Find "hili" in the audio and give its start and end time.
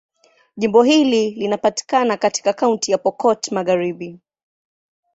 0.83-1.31